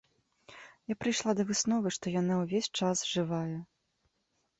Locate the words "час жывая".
2.81-3.57